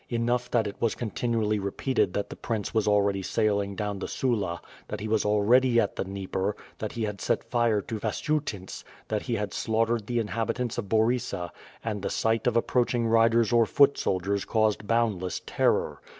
p]nough 0.09 0.49
that 0.49 0.65
it 0.65 0.75
was 0.79 0.95
continually 0.95 1.59
repeated 1.59 2.11
that 2.11 2.31
the 2.31 2.35
prince 2.35 2.73
was 2.73 2.87
already 2.87 3.21
sailing 3.21 3.75
down 3.75 3.99
the 3.99 4.07
Sula, 4.07 4.59
that 4.87 4.99
he 4.99 5.07
was 5.07 5.23
already 5.23 5.79
at 5.79 5.95
the 5.95 6.03
Dnieper, 6.03 6.55
that 6.79 6.93
he 6.93 7.03
had 7.03 7.21
set 7.21 7.43
fire 7.43 7.81
to 7.81 7.99
Vasiutynts, 7.99 8.83
that 9.09 9.21
he 9.21 9.35
had 9.35 9.53
slaughtered 9.53 10.07
the 10.07 10.17
inhabitants 10.17 10.79
of 10.79 10.89
Borysa, 10.89 11.51
and 11.85 12.01
the 12.01 12.09
sight 12.09 12.47
of 12.47 12.57
ap 12.57 12.65
proaching 12.65 13.05
riders 13.07 13.53
or 13.53 13.67
foot 13.67 13.95
soldiers 13.95 14.43
caused 14.43 14.87
boundless 14.87 15.43
terror. 15.45 16.01